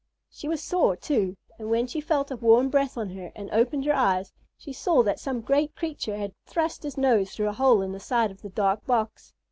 [0.31, 3.85] She was sore, too, and when she felt a warm breath on her and opened
[3.85, 7.83] her eyes, she saw that some great creature had thrust his nose through a hole
[7.83, 9.35] in the side of the dark box.